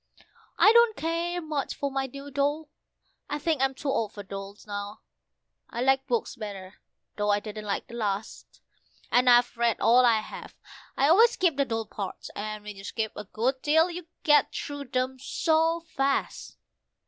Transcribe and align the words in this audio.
I 0.57 0.73
don't 0.73 0.97
care 0.97 1.39
much 1.43 1.75
for 1.75 1.91
my 1.91 2.07
new 2.07 2.31
doll 2.31 2.69
I 3.29 3.37
think 3.37 3.61
I'm 3.61 3.75
too 3.75 3.89
old 3.89 4.13
for 4.13 4.23
dolls 4.23 4.65
now; 4.65 5.01
I 5.69 5.81
like 5.81 6.07
books 6.07 6.35
better, 6.35 6.79
though 7.17 7.29
I 7.29 7.39
didn't 7.39 7.65
like 7.65 7.85
the 7.85 7.93
last, 7.93 8.61
And 9.11 9.29
I've 9.29 9.55
read 9.55 9.79
all 9.79 10.03
I 10.03 10.21
have: 10.21 10.55
I 10.97 11.07
always 11.07 11.33
skip 11.33 11.55
the 11.55 11.65
dull 11.65 11.85
parts, 11.85 12.31
and 12.35 12.63
when 12.63 12.75
you 12.77 12.83
skip 12.83 13.11
a 13.15 13.25
good 13.25 13.61
deal 13.61 13.91
you 13.91 14.07
get 14.23 14.51
through 14.51 14.85
them 14.85 15.19
so 15.19 15.81
fast. 15.81 16.57